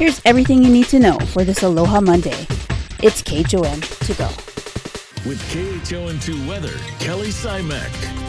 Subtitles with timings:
[0.00, 2.46] Here's everything you need to know for this Aloha Monday.
[3.02, 4.28] It's KHON to go.
[5.28, 8.19] With KHON2 Weather, Kelly Simek.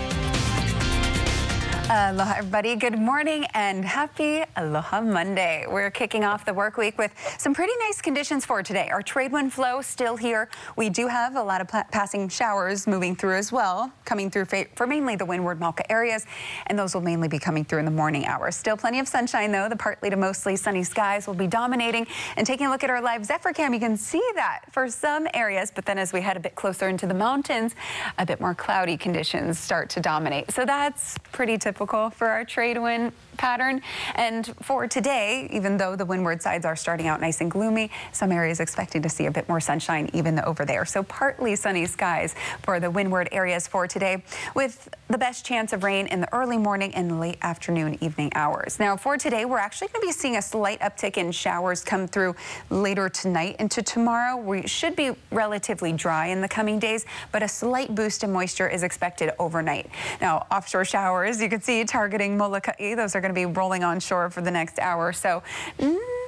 [1.93, 2.77] Aloha, everybody.
[2.77, 5.65] Good morning and happy Aloha Monday.
[5.69, 8.87] We're kicking off the work week with some pretty nice conditions for today.
[8.89, 10.47] Our trade wind flow still here.
[10.77, 14.87] We do have a lot of passing showers moving through as well, coming through for
[14.87, 16.25] mainly the windward Mauka areas,
[16.67, 18.55] and those will mainly be coming through in the morning hours.
[18.55, 19.67] Still plenty of sunshine, though.
[19.67, 22.07] The partly to mostly sunny skies will be dominating.
[22.37, 25.27] And taking a look at our live Zephyr cam, you can see that for some
[25.33, 27.75] areas, but then as we head a bit closer into the mountains,
[28.17, 30.51] a bit more cloudy conditions start to dominate.
[30.51, 33.81] So that's pretty typical typical for our trade wind pattern.
[34.13, 38.31] And for today, even though the windward sides are starting out nice and gloomy, some
[38.31, 40.85] areas expecting to see a bit more sunshine even over there.
[40.85, 44.23] So partly sunny skies for the windward areas for today
[44.53, 48.79] with the best chance of rain in the early morning and late afternoon evening hours.
[48.79, 52.07] Now for today, we're actually going to be seeing a slight uptick in showers come
[52.07, 52.35] through
[52.69, 54.37] later tonight into tomorrow.
[54.37, 58.67] We should be relatively dry in the coming days, but a slight boost in moisture
[58.67, 59.89] is expected overnight.
[60.21, 62.93] Now offshore showers, you can see targeting Molokai.
[62.93, 65.43] Those are going to be rolling on shore for the next hour so.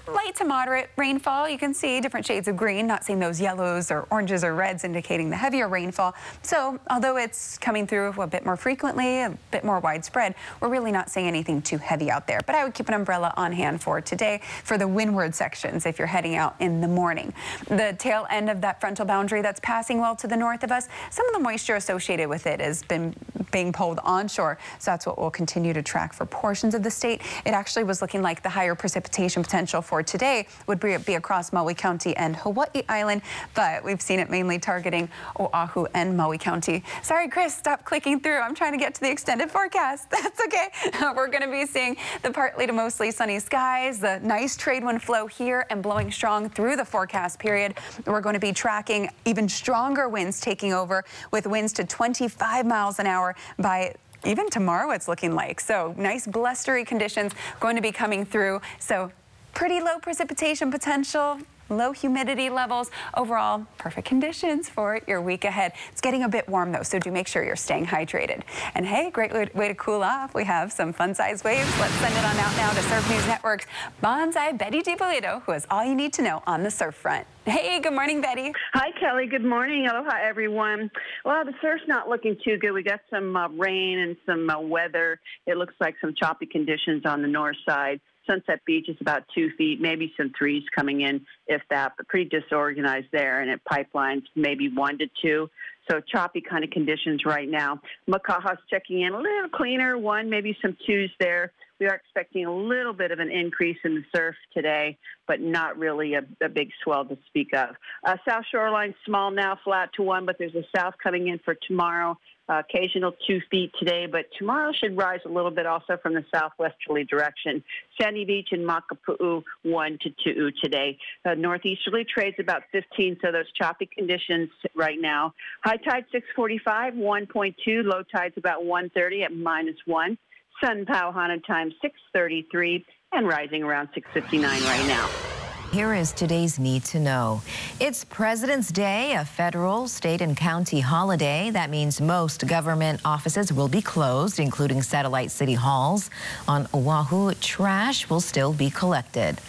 [0.05, 1.47] Light to moderate rainfall.
[1.47, 4.83] You can see different shades of green, not seeing those yellows or oranges or reds
[4.83, 6.13] indicating the heavier rainfall.
[6.41, 10.91] So although it's coming through a bit more frequently, a bit more widespread, we're really
[10.91, 12.41] not seeing anything too heavy out there.
[12.45, 15.97] But I would keep an umbrella on hand for today for the windward sections if
[15.97, 17.33] you're heading out in the morning.
[17.69, 20.89] The tail end of that frontal boundary that's passing well to the north of us,
[21.11, 23.15] some of the moisture associated with it has been
[23.53, 24.57] being pulled onshore.
[24.79, 27.21] So that's what we'll continue to track for portions of the state.
[27.45, 31.73] It actually was looking like the higher precipitation potential for today would be across Maui
[31.73, 33.21] County and Hawaii Island,
[33.53, 36.83] but we've seen it mainly targeting Oahu and Maui County.
[37.01, 38.39] Sorry, Chris, stop clicking through.
[38.39, 40.09] I'm trying to get to the extended forecast.
[40.11, 40.69] That's okay.
[41.15, 45.03] We're going to be seeing the partly to mostly sunny skies, the nice trade wind
[45.03, 47.75] flow here and blowing strong through the forecast period.
[48.05, 52.99] We're going to be tracking even stronger winds taking over with winds to 25 miles
[52.99, 53.93] an hour by
[54.25, 55.59] even tomorrow it's looking like.
[55.59, 58.61] So nice blustery conditions going to be coming through.
[58.79, 59.11] So
[59.53, 62.91] pretty low precipitation potential, low humidity levels.
[63.15, 65.73] Overall, perfect conditions for your week ahead.
[65.91, 68.41] It's getting a bit warm though, so do make sure you're staying hydrated.
[68.75, 70.33] And hey, great way to cool off.
[70.33, 71.69] We have some fun-sized waves.
[71.79, 73.65] Let's send it on out now to Surf News Network's
[74.01, 77.25] Banzai Betty DiPolito, who has all you need to know on the surf front.
[77.45, 78.53] Hey, good morning, Betty.
[78.73, 79.27] Hi, Kelly.
[79.27, 79.87] Good morning.
[79.87, 80.89] Aloha, everyone.
[81.25, 82.71] Well, the surf's not looking too good.
[82.71, 85.19] We got some uh, rain and some uh, weather.
[85.45, 87.99] It looks like some choppy conditions on the north side.
[88.27, 92.29] Sunset Beach is about two feet, maybe some threes coming in, if that, but pretty
[92.29, 93.41] disorganized there.
[93.41, 95.49] And it Pipeline's maybe one to two.
[95.89, 97.81] So choppy kind of conditions right now.
[98.09, 101.51] Makaha's checking in a little cleaner, one, maybe some twos there.
[101.79, 104.97] We are expecting a little bit of an increase in the surf today,
[105.27, 107.75] but not really a, a big swell to speak of.
[108.05, 111.55] Uh, south shoreline small now, flat to one, but there's a south coming in for
[111.67, 112.17] tomorrow
[112.49, 117.03] occasional two feet today, but tomorrow should rise a little bit also from the southwesterly
[117.05, 117.63] direction.
[117.99, 120.97] Sandy Beach and Makapu'u, one to two today.
[121.25, 125.33] Uh, northeasterly trades about 15, so those choppy conditions right now.
[125.63, 127.55] High tide 645, 1.2.
[127.83, 130.17] Low tide's about 130 at minus one.
[130.63, 135.32] Sun Pauhana time 633 and rising around 659 right now.
[135.73, 137.41] Here is today's need to know.
[137.79, 141.49] It's President's Day, a federal, state, and county holiday.
[141.49, 146.11] That means most government offices will be closed, including satellite city halls.
[146.47, 149.41] On Oahu, trash will still be collected.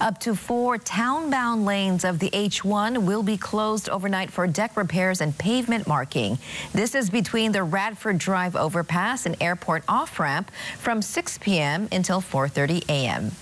[0.00, 5.20] Up to four town-bound lanes of the H1 will be closed overnight for deck repairs
[5.20, 6.38] and pavement marking.
[6.72, 11.88] This is between the Radford Drive overpass and airport off-ramp from 6 p.m.
[11.90, 13.32] until 4.30 a.m.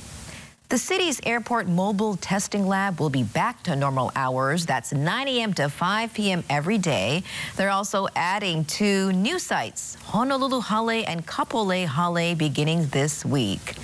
[0.69, 4.67] The city's airport mobile testing lab will be back to normal hours.
[4.67, 5.55] That's 9 a.m.
[5.55, 6.43] to 5 p.m.
[6.51, 7.23] every day.
[7.55, 13.77] They're also adding two new sites, Honolulu Hale and Kapolei Hale, beginning this week.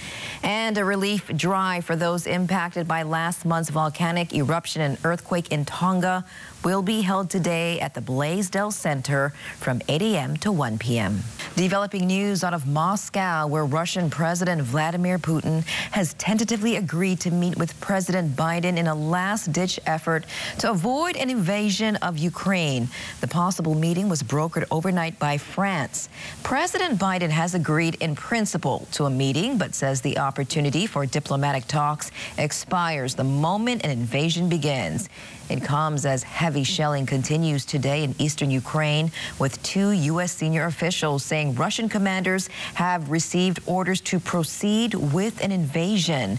[0.42, 5.64] And a relief drive for those impacted by last month's volcanic eruption and earthquake in
[5.64, 6.24] Tonga
[6.64, 10.36] will be held today at the Blaisdell Center from 8 a.m.
[10.38, 11.20] to 1 p.m.
[11.56, 17.56] Developing news out of Moscow, where Russian President Vladimir Putin has tentatively agreed to meet
[17.56, 20.24] with President Biden in a last-ditch effort
[20.58, 22.88] to avoid an invasion of Ukraine.
[23.20, 26.08] The possible meeting was brokered overnight by France.
[26.42, 31.66] President Biden has agreed in principle to a meeting, but says the opportunity for diplomatic
[31.66, 35.08] talks expires the moment an invasion begins.
[35.48, 40.32] It comes as heavy shelling continues today in eastern Ukraine, with two U.S.
[40.32, 46.38] senior officials saying Russian commanders have received orders to proceed with an invasion.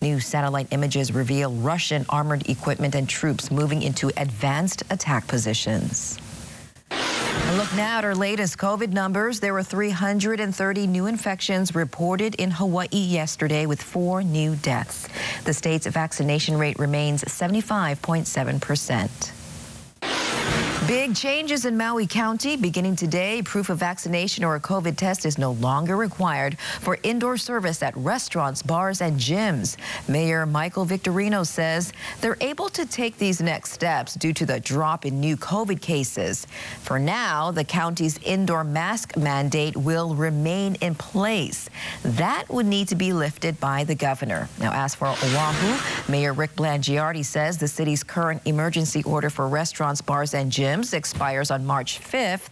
[0.00, 6.18] New satellite images reveal Russian armored equipment and troops moving into advanced attack positions.
[7.50, 9.40] A look now at our latest COVID numbers.
[9.40, 15.08] There were 330 new infections reported in Hawaii yesterday with four new deaths.
[15.44, 19.32] The state's vaccination rate remains 75.7 percent.
[20.90, 22.56] Big changes in Maui County.
[22.56, 27.36] Beginning today, proof of vaccination or a COVID test is no longer required for indoor
[27.36, 29.76] service at restaurants, bars, and gyms.
[30.08, 35.06] Mayor Michael Victorino says they're able to take these next steps due to the drop
[35.06, 36.48] in new COVID cases.
[36.80, 41.70] For now, the county's indoor mask mandate will remain in place.
[42.02, 44.48] That would need to be lifted by the governor.
[44.58, 50.00] Now, as for Oahu, Mayor Rick Blangiardi says the city's current emergency order for restaurants,
[50.00, 52.48] bars, and gyms expires on March 5th,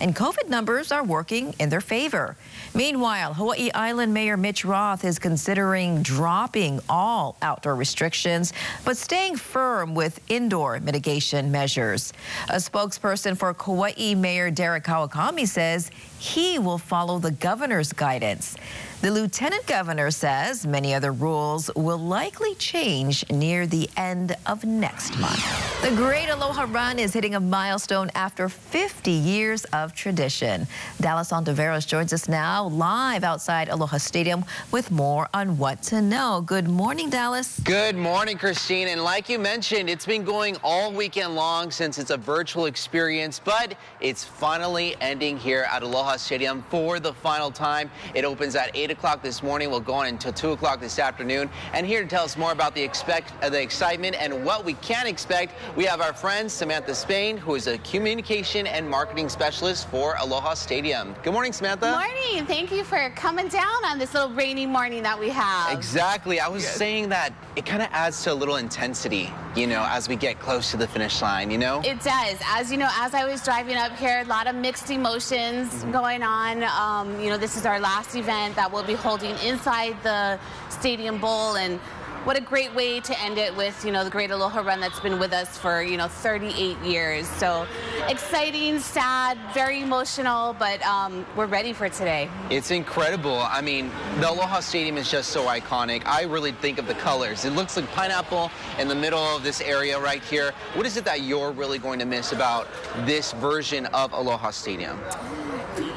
[0.00, 2.36] and COVID numbers are working in their favor.
[2.74, 8.52] Meanwhile, Hawaii Island Mayor Mitch Roth is considering dropping all outdoor restrictions,
[8.84, 12.12] but staying firm with indoor mitigation measures.
[12.48, 18.56] A spokesperson for Kauai Mayor Derek Kawakami says he will follow the governor's guidance.
[19.02, 25.18] The lieutenant governor says many other rules will likely change near the end of next
[25.18, 25.44] month.
[25.82, 30.66] The Great Aloha Run is hitting a milestone after 50 years of tradition.
[30.98, 36.42] Dallas Ontiveros joins us now live outside Aloha Stadium with more on what to know.
[36.44, 37.60] Good morning, Dallas.
[37.60, 38.88] Good morning, Christine.
[38.88, 43.42] And like you mentioned, it's been going all weekend long since it's a virtual experience,
[43.44, 47.90] but it's finally ending here at Aloha Stadium for the final time.
[48.14, 49.68] It opens at 8 8 o'clock this morning.
[49.68, 51.50] We'll go on until 2 o'clock this afternoon.
[51.72, 54.74] And here to tell us more about the, expect, uh, the excitement and what we
[54.74, 59.88] can expect, we have our friend Samantha Spain, who is a communication and marketing specialist
[59.88, 61.16] for Aloha Stadium.
[61.24, 61.86] Good morning, Samantha.
[61.86, 62.46] Good morning.
[62.46, 65.76] Thank you for coming down on this little rainy morning that we have.
[65.76, 66.38] Exactly.
[66.38, 66.76] I was Good.
[66.76, 70.38] saying that it kind of adds to a little intensity, you know, as we get
[70.38, 71.80] close to the finish line, you know?
[71.84, 72.38] It does.
[72.46, 75.80] As you know, as I was driving up here, a lot of mixed emotions mm
[75.80, 75.92] -hmm.
[76.00, 76.62] going on.
[76.62, 80.38] Um, you know, this is our last event that will be holding inside the
[80.68, 81.80] Stadium Bowl and
[82.26, 84.98] what a great way to end it with, you know, the Great Aloha Run that's
[84.98, 87.28] been with us for, you know, 38 years.
[87.28, 87.68] So
[88.08, 92.28] exciting, sad, very emotional, but um, we're ready for today.
[92.50, 93.38] It's incredible.
[93.42, 96.04] I mean, the Aloha Stadium is just so iconic.
[96.04, 97.44] I really think of the colors.
[97.44, 98.50] It looks like pineapple
[98.80, 100.52] in the middle of this area right here.
[100.74, 102.66] What is it that you're really going to miss about
[103.04, 104.98] this version of Aloha Stadium?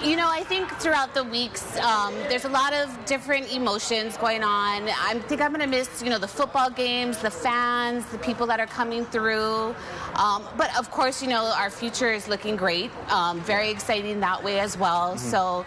[0.03, 4.45] You know, I think throughout the weeks, um, there's a lot of different emotions going
[4.45, 4.87] on.
[4.87, 8.47] I think I'm going to miss, you know, the football games, the fans, the people
[8.47, 9.75] that are coming through.
[10.15, 12.91] Um, but of course, you know, our future is looking great.
[13.09, 15.15] Um, very exciting that way as well.
[15.15, 15.29] Mm-hmm.
[15.29, 15.65] So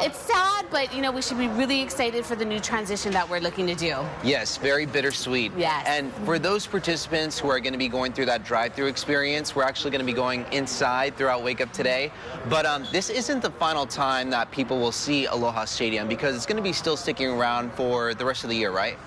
[0.00, 3.28] it's sad, but you know, we should be really excited for the new transition that
[3.28, 3.96] we're looking to do.
[4.22, 5.52] Yes, very bittersweet.
[5.56, 5.86] Yes.
[5.86, 9.64] And for those participants who are going to be going through that drive-through experience, we're
[9.64, 12.12] actually going to be going inside throughout Wake Up today.
[12.48, 16.46] But um, this isn't the final time that people will see Aloha Stadium because it's
[16.46, 18.98] going to be still sticking around for the rest of the year, right?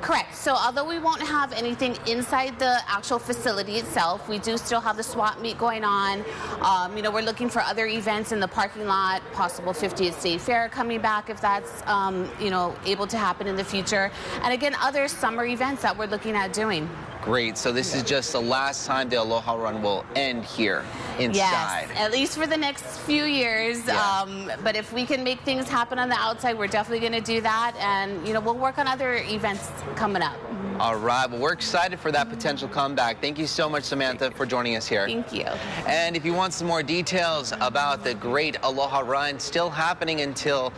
[0.00, 0.34] Correct.
[0.36, 4.96] So although we won't have anything inside the actual facility itself, we do still have
[4.96, 6.24] the swap meet going on.
[6.62, 10.40] Um, you know, we're looking for other events in the parking lot, possible 50th State
[10.40, 14.10] Fair coming back if that's, um, you know, able to happen in the future.
[14.42, 16.88] And again, other summer events that we're looking at doing.
[17.22, 17.58] Great.
[17.58, 20.84] So this is just the last time the Aloha Run will end here
[21.18, 21.34] inside.
[21.34, 23.86] Yes, at least for the next few years.
[23.86, 24.20] Yeah.
[24.22, 27.32] Um, but if we can make things happen on the outside, we're definitely going to
[27.32, 27.74] do that.
[27.78, 30.36] And, you know, we'll work on other events coming up.
[30.80, 31.28] All right.
[31.28, 33.20] Well, we're excited for that potential comeback.
[33.20, 35.06] Thank you so much, Samantha, for joining us here.
[35.06, 35.46] Thank you.
[35.86, 40.70] And if you want some more details about the great Aloha Run still happening until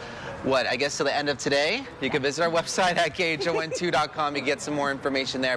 [0.43, 4.35] what, I guess to the end of today, you can visit our website at khon2.com
[4.35, 5.57] to get some more information there.